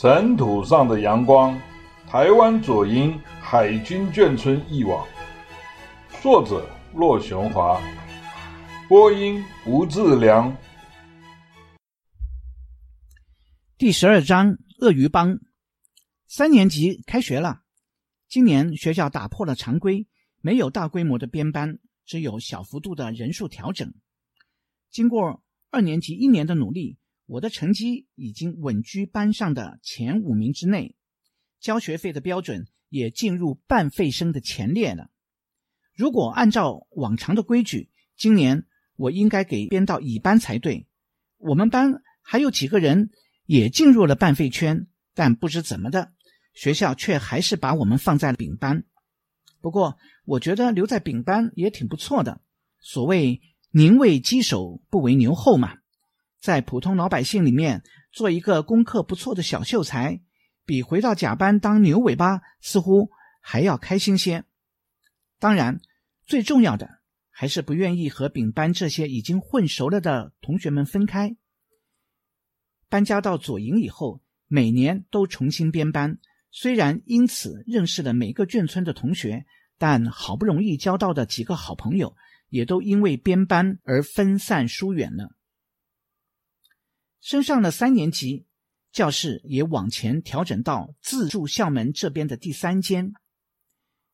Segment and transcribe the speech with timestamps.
[0.00, 1.60] 尘土上的阳光，
[2.08, 5.06] 台湾左营海军眷村一网。
[6.22, 7.78] 作者：骆雄华，
[8.88, 10.56] 播音：吴志良。
[13.76, 15.38] 第十二章：鳄鱼帮。
[16.26, 17.60] 三年级开学了，
[18.26, 20.08] 今年学校打破了常规，
[20.40, 23.92] 没有大规模的编班，只有小幅度的人数调整。
[24.90, 26.96] 经过二年级一年的努力，
[27.30, 30.96] 我的成绩已经稳居班上的前五名之内，
[31.60, 35.10] 交学费的标准也进入半费生的前列了。
[35.94, 38.66] 如果按照往常的规矩，今年
[38.96, 40.88] 我应该给编到乙班才对。
[41.36, 43.10] 我们班还有几个人
[43.46, 46.12] 也进入了半费圈，但不知怎么的，
[46.52, 48.82] 学校却还是把我们放在了丙班。
[49.60, 52.40] 不过，我觉得留在丙班也挺不错的。
[52.80, 55.76] 所谓宁为鸡首不为牛后嘛。
[56.40, 60.22] 在普通老百姓里面做一个功课不错的小秀才，
[60.64, 63.10] 比回到甲班当牛尾巴似乎
[63.42, 64.44] 还要开心些。
[65.38, 65.80] 当然，
[66.26, 71.36] 最重要的还是不愿意和丙班这些已经混熟了的同学们分开。
[72.88, 76.18] 搬家到左营以后，每年都重新编班，
[76.50, 79.44] 虽然因此认识了每个眷村的同学，
[79.78, 82.16] 但好不容易交到的几个好朋友，
[82.48, 85.36] 也都因为编班而分散疏远了。
[87.20, 88.46] 升上了三年级，
[88.92, 93.12] 教室也往前调整到自助校门这边的第三间。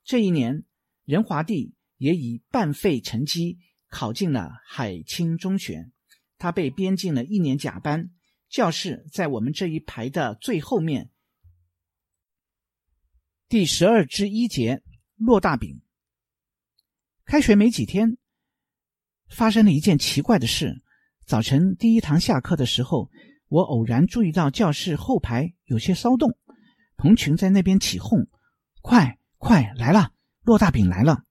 [0.05, 0.65] 这一年，
[1.05, 5.91] 仁华帝也以半费成绩考进了海清中学，
[6.37, 8.11] 他被编进了一年甲班。
[8.49, 11.11] 教室在我们这一排的最后面。
[13.49, 14.83] 第十二之一节，
[15.17, 15.81] 落大饼。
[17.25, 18.19] 开学没几天，
[19.29, 20.81] 发生了一件奇怪的事。
[21.27, 23.11] 早晨第一堂下课的时候，
[23.49, 26.39] 我偶然注意到教室后排有些骚动，
[26.97, 28.29] 彭群在那边起哄
[28.81, 30.13] ：“快快来了，
[30.45, 31.25] 骆大饼来了！”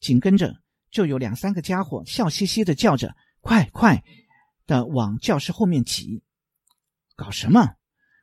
[0.00, 4.04] 紧跟着就有两三个家伙笑嘻嘻的叫着：“快快！”
[4.68, 6.22] 的往教室后面挤。
[7.16, 7.70] 搞什么？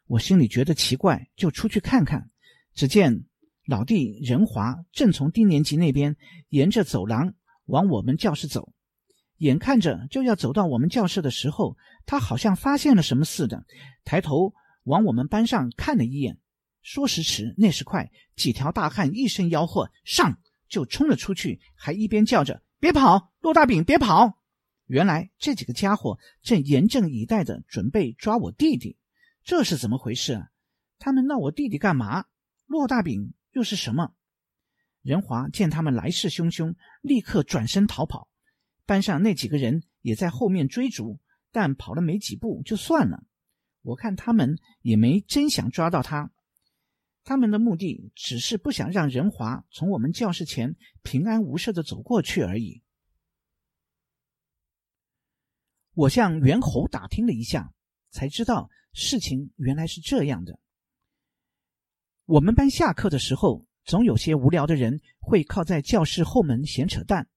[0.05, 2.29] 我心里觉得奇怪，就出去看看。
[2.75, 3.25] 只见
[3.65, 6.17] 老弟仁华正从低年级那边
[6.49, 7.33] 沿着走廊
[7.65, 8.74] 往我们教室走。
[9.37, 13.65] 眼看着就要走到我们教室的时候，他好像发现了什么似的，
[14.03, 14.53] 抬头
[14.83, 16.39] 往我们班上看了一眼。
[16.81, 24.39] 说时迟，那时快，几条大汉一声吆喝，上就冲了出去，还一边叫着：“别跑，骆大饼，别跑！”
[24.85, 28.97] 原来这几个家伙正严阵以待的准备抓我弟弟。
[29.43, 30.49] 这是怎么回事啊？
[30.99, 32.25] 他们闹我弟弟干嘛？
[32.67, 34.13] 骆大饼又是什么？
[35.01, 38.29] 仁华见他们来势汹汹，立刻转身逃跑。
[38.85, 41.19] 班上那几个人也在后面追逐，
[41.51, 43.23] 但跑了没几步就算了。
[43.81, 46.31] 我看他们也没真想抓到他，
[47.23, 52.81] 他们的目的只是不想让仁华从我们教室前平安无事的走过去而已。
[55.93, 57.73] 我向猿猴打听了一下，
[58.09, 60.59] 才知道事情原来是这样的。
[62.25, 67.29] 我们班下课的时候，总有些无聊的人会靠在教室后门闲扯淡。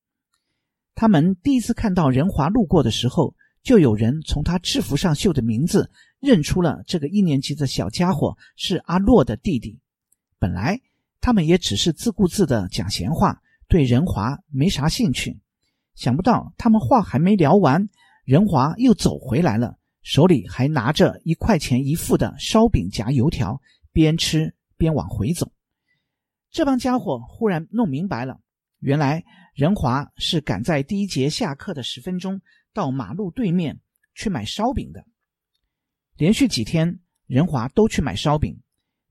[1.00, 3.32] 他们第一次看到仁华路过的时候，
[3.62, 9.78] 就有人从他制服上绣的名字认出了这个一年级的小家伙是阿洛的弟弟。
[10.41, 10.81] 本来
[11.20, 15.38] 他们也只是自顾自的讲闲话，对仁华没啥兴趣。
[15.94, 17.88] 想不到他们话还没聊完，
[18.25, 23.60] 仁华又走回来了，手里还拿着一块钱一副的烧饼夹油条，
[23.92, 25.53] 边吃边往回走。
[26.50, 28.41] 这帮家伙忽然弄明白了。
[28.80, 29.24] 原来
[29.54, 32.40] 仁华是赶在第一节下课的十分钟
[32.72, 33.80] 到马路对面
[34.14, 35.04] 去买烧饼的。
[36.16, 38.60] 连续几天，仁华都去买烧饼，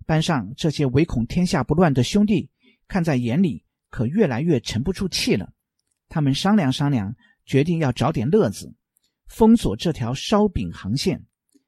[0.06, 2.50] 班上这些唯恐天下不乱的兄弟
[2.88, 5.52] 看在眼里，可越来越沉不住气了。
[6.08, 7.14] 他们商量商量，
[7.46, 8.74] 决定要找点乐子，
[9.28, 11.26] 封锁这条烧饼航线，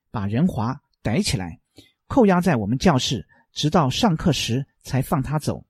[0.09, 1.59] 把仁华逮起来，
[2.07, 5.65] 扣押在我们教室，直到上课时才放他走。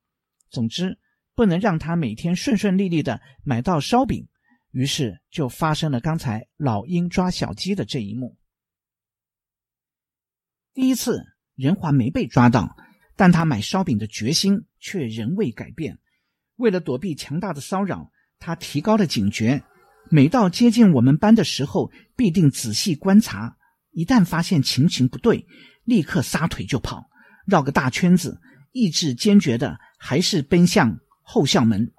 [0.52, 0.96] 总之。
[1.40, 4.28] 不能让他每天顺顺利利的买到烧饼，
[4.72, 8.36] 于是就发生了刚才老鹰抓小鸡的这一幕。
[10.74, 11.24] 第一次，
[11.56, 12.76] 仁华没被抓到，
[13.16, 15.98] 但他买烧饼的决心却仍未改变。
[16.58, 19.64] 为了躲避强大的骚扰，他提高了警觉，
[20.12, 23.56] 每到接近我们班的时候，必定仔细观察，
[23.92, 25.48] 一旦发现情形不对，
[25.86, 27.10] 立刻撒腿就跑，
[27.48, 28.42] 绕个大圈子，
[28.74, 31.00] 意志坚决的还是奔向。
[31.32, 31.92] 后校门，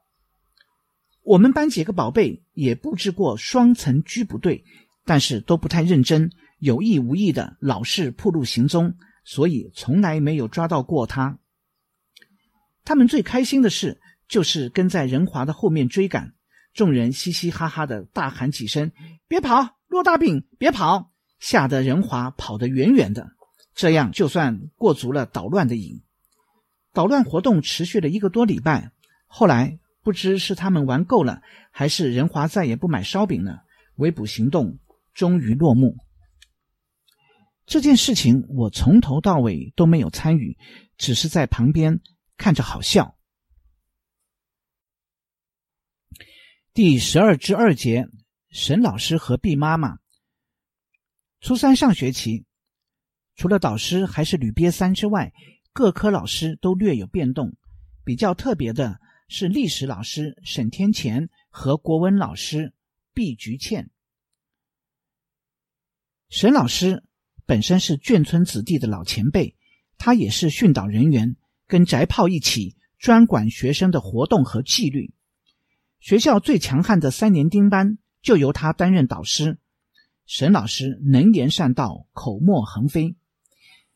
[1.22, 4.64] 我们班几个宝贝也布置过双层拘捕队，
[5.04, 11.38] 但是都不太认真，有意无意的老是暴露行踪，所以从来没有抓到过他。
[12.84, 16.34] 他们最开心的事就是跟在仁华的后面追赶，
[16.74, 18.90] 众人嘻嘻哈哈的大喊几声
[19.28, 23.30] ：“别跑，骆大饼，别跑！”吓得仁华跑得远远的。
[23.76, 26.02] 这样就算过足了捣乱的瘾。
[26.92, 28.90] 捣乱活动持续了一个多礼拜，
[29.32, 31.40] 后来不知是他们玩够了，
[31.70, 33.62] 还是仁华再也不买烧饼了，
[33.94, 34.80] 围捕行动
[35.14, 35.96] 终于落幕。
[37.64, 40.58] 这件事情我从头到尾都没有参与，
[40.98, 42.00] 只是在旁边
[42.36, 43.16] 看着好笑。
[46.74, 48.08] 第十二至二节，
[48.50, 49.98] 沈老师和毕妈妈。
[51.40, 52.46] 初三上学期，
[53.36, 55.32] 除了导师还是吕瘪三之外，
[55.72, 57.56] 各科老师都略有变动。
[58.02, 58.98] 比较特别的
[59.32, 62.74] 是历史老师沈天干和国文老师
[63.14, 63.88] 毕菊倩。
[66.28, 67.04] 沈老师。
[67.46, 69.56] 本身是眷村子弟的老前辈，
[69.98, 71.34] 他也是训导人员，
[71.66, 75.12] 跟翟炮一起专管学生的活动和纪律。
[75.98, 79.58] 学校最强悍的三年丁班就由他担任导师。
[80.26, 83.16] 沈老师能言善道，口沫横飞。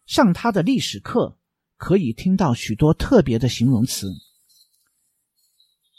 [0.05, 1.39] 上他的历史课，
[1.77, 4.09] 可以听到许多特别的形容词。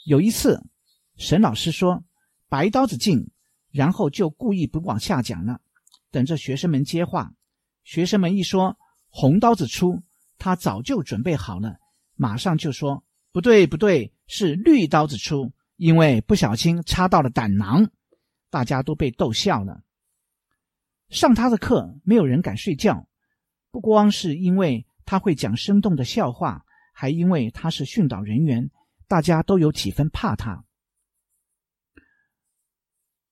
[0.06, 0.62] 有一次，
[1.16, 2.04] 沈老师说
[2.48, 3.28] ：“白刀子进”，
[3.72, 5.60] 然后就故意不往下讲了，
[6.12, 7.32] 等着学生们接话。
[7.82, 8.78] 学生们一说
[9.10, 10.04] “红刀子出”，
[10.38, 11.78] 他早就准备好了，
[12.14, 17.90] 马上就说：“不对，不对，是绿刀子出，因为不小心插到了胆囊。”
[18.48, 19.82] 大家都被逗笑了。
[21.08, 23.08] 上他的课，没有人敢睡觉，
[23.72, 26.64] 不光是因为他会讲生动的笑话，
[26.94, 28.70] 还因为他是训导人员，
[29.08, 30.64] 大家都有几分怕他。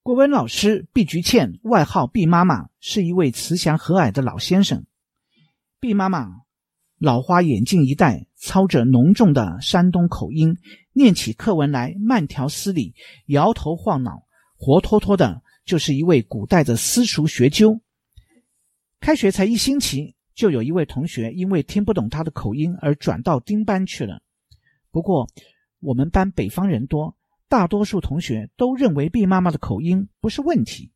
[0.01, 4.85] 国文老师毕菊倩，外号毕妈妈，是一位慈祥和蔼的老先生。
[5.79, 6.29] 毕妈妈
[6.97, 10.57] 老花眼镜一戴，操着浓重的山东口音，
[10.93, 12.93] 念起课文来慢条斯理，
[13.25, 14.27] 摇头晃脑，
[14.57, 17.81] 活脱脱的就是一位古代的私塾学究。
[18.99, 24.21] 开学才一星期，就有一位同学因为听不懂他的口音而转到丁班去了。
[24.91, 25.27] 不过
[25.85, 27.15] 我们班北方人多。
[27.47, 30.91] 大多数同学都认为毕妈妈的口音不是问题。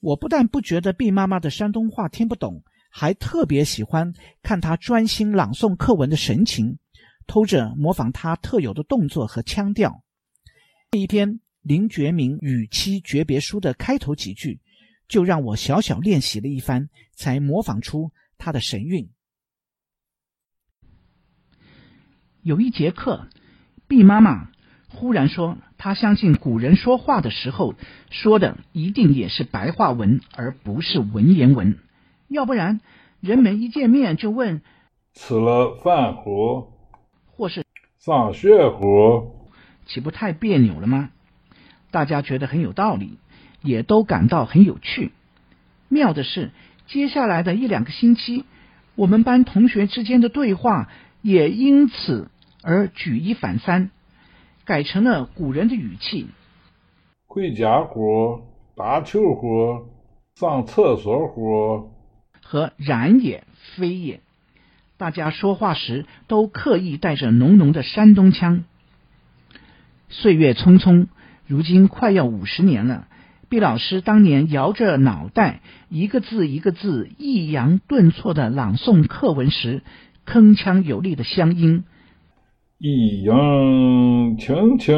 [0.00, 4.12] 我不但不觉得毕妈妈的山东话听不懂，还特别喜欢
[4.42, 6.78] 看她专心朗诵课文的神情，
[7.28, 10.02] 偷着模仿她特有的动作和腔调。
[10.90, 14.60] 这一篇林觉民与妻诀别书的开头几句，
[15.06, 19.08] 就让我小小练习了一番，才模仿出她的神韵。
[22.42, 23.28] 有一节课，
[23.90, 24.48] 毕妈妈。
[24.88, 27.74] 忽然说，她相信古人说话的时候
[28.08, 31.76] 说的一定也是白话文，而不是文言文。
[32.28, 32.80] 要不然，
[33.20, 34.62] 人们一见面就问
[35.14, 36.68] ：“吃了饭盒，
[37.32, 37.64] 或是
[37.98, 39.32] 上学盒，
[39.86, 41.10] 岂不太别扭了吗？”
[41.90, 43.18] 大家觉得很有道理，
[43.60, 45.10] 也都感到很有趣。
[45.88, 46.52] 妙的是，
[46.86, 48.44] 接下来的一两个星期，
[48.94, 50.88] 我们班同学之间的对话
[51.22, 52.30] 也因此
[52.62, 53.90] 而举一反三。
[54.66, 56.28] 改成了古人的语气，
[57.26, 58.42] 回家活、
[58.76, 59.88] 打球活、
[60.36, 61.90] 上厕所活
[62.40, 63.42] 和然也
[63.74, 64.20] 非也，
[64.96, 68.62] 大家说话时都刻意带着浓浓的山东腔。
[70.08, 71.08] 岁月匆匆，
[71.48, 73.08] 如今快要五十年了。
[73.48, 79.82] 毕老师当年摇着脑袋，一个字一个字抑扬顿挫的朗诵课文时，
[80.26, 81.82] 铿锵有力的乡音。
[82.82, 83.36] 抑扬
[84.38, 84.94] 铿锵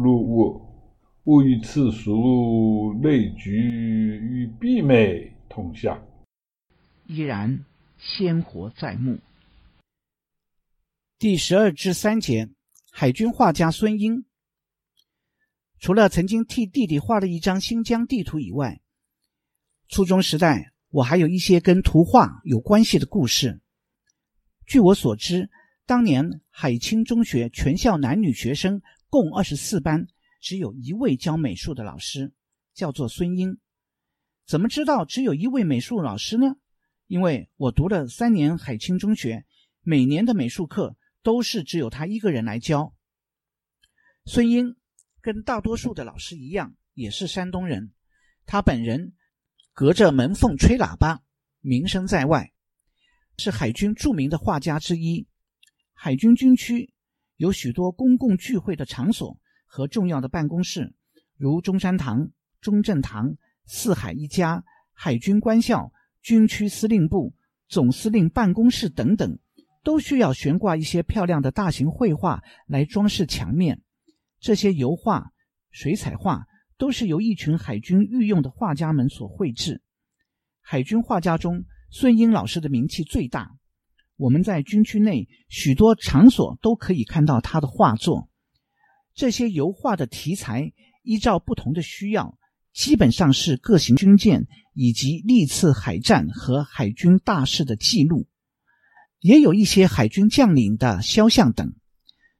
[0.00, 6.00] 如我，吾与此书类聚与毕妹同下，
[7.08, 7.64] 依然
[7.98, 9.18] 鲜活在目。
[11.18, 12.48] 第十二至三节，
[12.92, 14.24] 海军画家孙英，
[15.80, 18.80] 除了曾经替弟弟画了一张新疆地图以外，
[19.88, 23.60] 初中时代我还有一些跟图画有关系的故事。
[24.64, 25.50] 据我所知。
[25.86, 30.08] 当年海清中学全校男女学生共二十四班，
[30.40, 32.32] 只有一位教美术的老师，
[32.74, 33.56] 叫做孙英。
[34.44, 36.56] 怎么知道只有一位美术老师呢？
[37.06, 39.46] 因为我读了三年海清中学，
[39.80, 42.92] 每年的美术课都是只有他一个人来教。
[44.24, 44.74] 孙英
[45.20, 47.92] 跟大多数的老师一样，也是山东人。
[48.44, 49.14] 他本人
[49.72, 51.22] 隔着门缝吹喇叭，
[51.60, 52.52] 名声在外，
[53.38, 55.28] 是海军著名的画家之一。
[55.98, 56.92] 海军军区
[57.36, 60.94] 有许多公共聚会的场所和重要的办公室，
[61.36, 63.34] 如中山堂、中正堂、
[63.64, 64.62] 四海一家、
[64.92, 67.34] 海军官校、军区司令部、
[67.66, 69.38] 总司令办公室等等，
[69.82, 73.80] 都需要悬挂一些漂亮的大型绘画来装饰墙面。
[74.38, 75.32] 这些油画、
[75.70, 79.82] 水彩画都是由一群海军御用的画家们所绘制。
[80.60, 83.56] 海军画家中，孙英老师的名气最大。
[84.16, 88.28] 我们在军区内许多场所都可以看到他的画作。
[89.14, 92.36] 这些油画的题材依照不同的需要，
[92.72, 98.26] 基本上是各型军舰以及历次海战和海军大事的记录，
[99.20, 101.74] 也有一些海军将领的肖像等。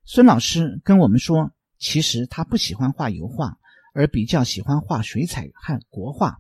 [0.05, 3.59] 孙老师跟我们说，其实他不喜欢画油画，
[3.95, 6.39] 而比较喜欢画水彩和国画。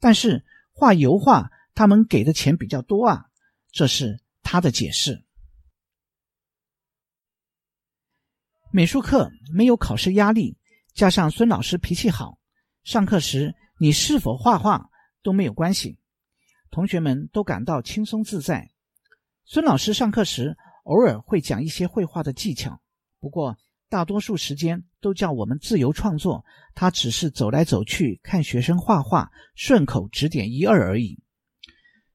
[0.00, 3.26] 但是画油画，他们给的钱比较多啊，
[3.70, 4.20] 这是
[4.56, 5.22] 他的解释。
[8.72, 10.56] 美术课没有考试压力，
[10.94, 12.38] 加上孙老师脾气好，
[12.82, 14.88] 上课时你是否画画
[15.22, 15.98] 都没有关系，
[16.70, 18.70] 同学们都感到轻松自在。
[19.44, 22.80] 孙老师上课时偶尔会讲一些绘画的技巧，
[23.20, 23.58] 不过
[23.90, 31.22] 大多数时间都叫我们自由创作，他只是走来走去看学生画画，顺口指点一二而已。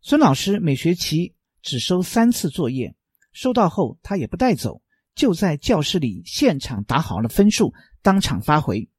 [0.02, 2.96] 孙老师每学期只收三次作业，
[3.32, 4.82] 收到后他也不带走。
[5.14, 8.90] 就在教室里现场打好了分数，当场发回。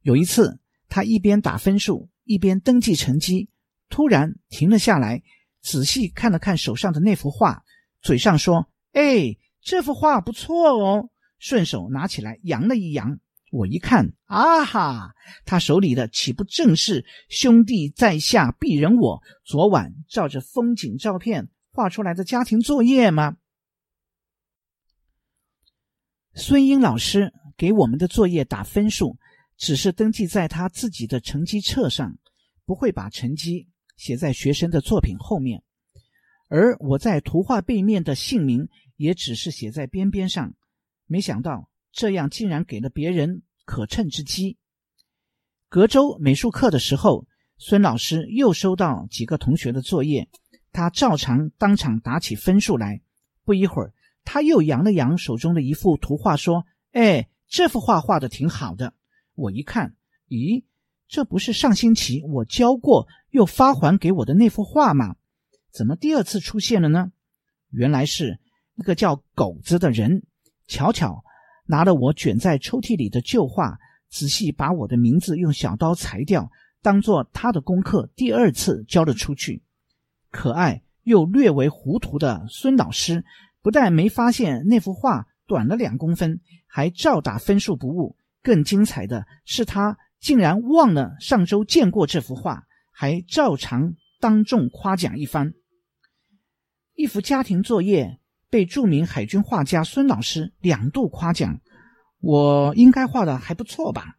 [0.00, 0.58] 有一次，
[0.88, 3.50] 他一边打分数一边登记成绩，
[3.90, 5.22] 突然停了下来，
[5.60, 7.62] 仔细看了看手上的那幅画，
[8.00, 13.18] 嘴上说：“哎，这幅画不错哦。”顺手拿起来扬了一扬。
[13.50, 23.36] 我一看，啊哈，他手里的岂不正是兄弟在下必人我昨晚照着风景照片画出来的家庭作业吗？
[26.32, 29.18] 孙英老师给我们的作业打分数，
[29.56, 32.16] 只是登记在他自己的成绩册上，
[32.64, 33.66] 不会把成绩
[33.96, 35.64] 写在学生的作品后面。
[36.48, 40.54] 而我在图画背面的姓名也只是写在边边上。
[41.06, 44.58] 没想到这样竟然给了别人可乘之机。
[45.68, 47.26] 隔周美术课的时候，
[47.58, 50.28] 孙老师又收到几个同学的作业，
[50.74, 53.00] 他照常当场打起分数来。
[53.46, 53.94] 不一会儿。
[54.26, 58.94] 他又扬了扬手中的一幅图画，说：“哎，这幅画画的挺好的。”
[59.36, 59.96] 我一看，
[60.30, 60.64] 咦，
[61.08, 65.16] 这不是上星期我教过又发还给我的那幅画吗？
[65.70, 67.12] 怎么第二次出现了呢？
[67.70, 68.40] 原来是
[68.76, 70.22] 那个叫狗子的人，
[70.66, 71.22] 巧巧
[71.66, 73.78] 拿了我卷在抽屉里的旧画，
[74.08, 76.50] 仔细把我的名字用小刀裁掉，
[76.80, 79.62] 当做他的功课，第二次交了出去。
[80.34, 83.24] 可爱又略为糊涂的孙老师。
[83.62, 88.16] 不但没发现那幅画短了两公分，还照打分数不误。
[88.42, 95.54] 更精彩的是，他竟然忘了上周见过这幅画，还照常当众夸奖一番。
[96.94, 101.60] 一幅家庭作业被著名海军画家孙老师两度夸奖，
[102.20, 104.16] 我应该画的还不错吧？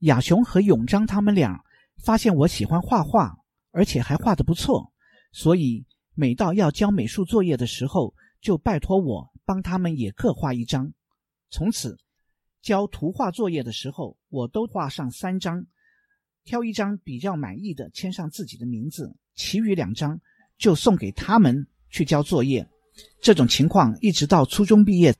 [0.00, 1.62] 亚雄和永章他们俩
[2.02, 3.36] 发现我喜欢画画，
[3.76, 4.92] 而且还画得不错，
[5.30, 5.84] 所以。
[6.18, 10.90] 每到要交美术作业的时候，就拜托我帮他们也各画一张。
[11.50, 11.98] 从此，
[12.62, 15.66] 交图画作业的时候，我都画上三张，
[16.42, 20.18] 挑一张比较满意的，签上自己的名字，其余两张
[20.56, 22.66] 就送给他们去交作业。
[23.20, 25.14] 这种情况一直到初中毕业。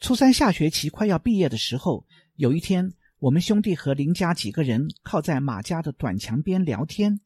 [0.00, 7.20] 初三下学期快要毕业的时候，有一天，我们兄弟和邻家几个人靠在马家的短墙边聊天。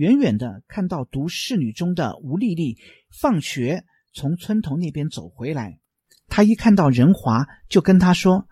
[0.00, 2.78] 远远的看到读侍女中的吴丽丽
[3.10, 5.78] 放学从村头那边走回来，
[6.26, 8.48] 她一看到仁华就跟他说：“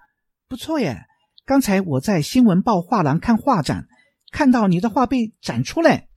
[0.46, 1.06] 不错耶，
[1.46, 3.88] 刚才我在新闻报画廊看画展，
[4.30, 6.08] 看到你的画被展出来。”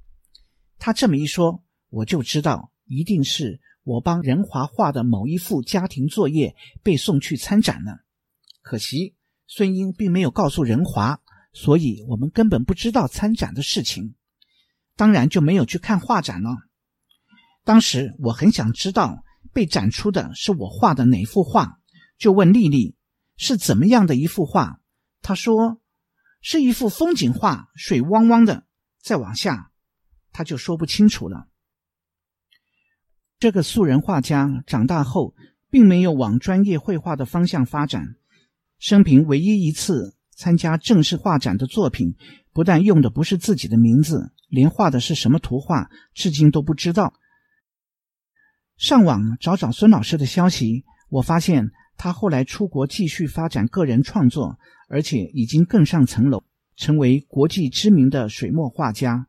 [0.78, 8.00] 他这么一说，我就知道一定是我帮仁华画的某一幅家庭作业被送去参展了。
[8.62, 9.16] 可惜
[9.48, 11.22] 孙英并没有告诉仁华，
[11.54, 14.16] 所以我们根本不知道参展的事情。
[15.02, 16.56] 当然就没有去看画展了。
[17.64, 21.80] 当时我很想知道被展出的是我画的哪幅画，
[22.20, 22.96] 就问丽丽
[23.36, 24.80] 是怎么样的一幅画。
[25.24, 25.82] 她说
[26.40, 28.68] 是一幅风景画，水汪汪的。
[29.02, 29.72] 再往下，
[30.32, 31.48] 她就说不清楚了。
[33.40, 35.34] 这个素人画家长大后
[35.72, 38.18] 并没有往专业绘画的方向发展，
[38.78, 42.14] 生平唯一一次参加正式画展的作品，
[42.54, 44.32] 不但用的不是自己的名字。
[44.52, 47.14] 连画的是什么图画，至今都不知道。
[48.76, 56.44] 上网找找孙老师的消息，我发现他后来出国继续发展个人创作，而且已经更上层楼，
[56.76, 59.26] 成为国际知名的水墨画家。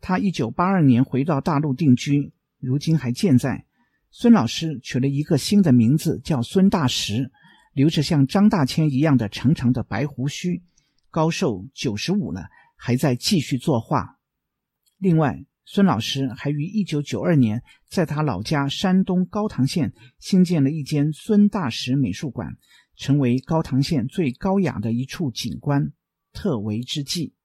[0.00, 3.66] 他一九八二年回到大陆定居，如今还健在。
[4.10, 7.30] 孙老师取了一个新的名字，叫孙大石，
[7.72, 10.64] 留着像张大千一样的长长的白胡须，
[11.10, 14.15] 高寿九十五了，还在继续作画。
[14.98, 22.56] 另外，孙老师还于一九九二年在他老家山东高唐县新建了一间孙大石美术馆，
[22.96, 25.92] 成为高唐县最高雅的一处景观，
[26.32, 27.35] 特为之际。